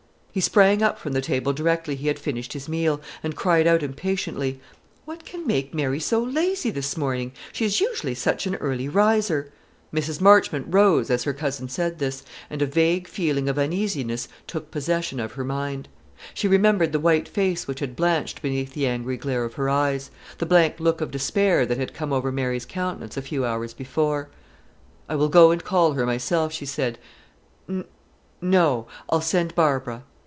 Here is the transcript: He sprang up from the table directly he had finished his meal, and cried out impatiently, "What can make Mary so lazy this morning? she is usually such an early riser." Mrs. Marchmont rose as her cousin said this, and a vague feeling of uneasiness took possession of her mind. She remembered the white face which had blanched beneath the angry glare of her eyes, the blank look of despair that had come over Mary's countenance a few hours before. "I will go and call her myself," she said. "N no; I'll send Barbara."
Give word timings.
He 0.33 0.39
sprang 0.39 0.81
up 0.81 0.97
from 0.97 1.11
the 1.11 1.19
table 1.19 1.51
directly 1.51 1.93
he 1.95 2.07
had 2.07 2.17
finished 2.17 2.53
his 2.53 2.69
meal, 2.69 3.01
and 3.21 3.35
cried 3.35 3.67
out 3.67 3.83
impatiently, 3.83 4.61
"What 5.03 5.25
can 5.25 5.45
make 5.45 5.73
Mary 5.73 5.99
so 5.99 6.23
lazy 6.23 6.69
this 6.69 6.95
morning? 6.95 7.33
she 7.51 7.65
is 7.65 7.81
usually 7.81 8.15
such 8.15 8.47
an 8.47 8.55
early 8.55 8.87
riser." 8.87 9.51
Mrs. 9.93 10.21
Marchmont 10.21 10.67
rose 10.69 11.09
as 11.09 11.25
her 11.25 11.33
cousin 11.33 11.67
said 11.67 11.99
this, 11.99 12.23
and 12.49 12.61
a 12.61 12.65
vague 12.65 13.09
feeling 13.09 13.49
of 13.49 13.59
uneasiness 13.59 14.29
took 14.47 14.71
possession 14.71 15.19
of 15.19 15.33
her 15.33 15.43
mind. 15.43 15.89
She 16.33 16.47
remembered 16.47 16.93
the 16.93 16.99
white 17.01 17.27
face 17.27 17.67
which 17.67 17.81
had 17.81 17.97
blanched 17.97 18.41
beneath 18.41 18.73
the 18.73 18.87
angry 18.87 19.17
glare 19.17 19.43
of 19.43 19.55
her 19.55 19.67
eyes, 19.69 20.11
the 20.37 20.45
blank 20.45 20.75
look 20.79 21.01
of 21.01 21.11
despair 21.11 21.65
that 21.65 21.77
had 21.77 21.93
come 21.93 22.13
over 22.13 22.31
Mary's 22.31 22.65
countenance 22.65 23.17
a 23.17 23.21
few 23.21 23.43
hours 23.43 23.73
before. 23.73 24.29
"I 25.09 25.15
will 25.17 25.27
go 25.27 25.51
and 25.51 25.61
call 25.61 25.91
her 25.91 26.05
myself," 26.05 26.53
she 26.53 26.65
said. 26.65 26.99
"N 27.67 27.83
no; 28.41 28.87
I'll 29.09 29.19
send 29.19 29.53
Barbara." 29.55 30.03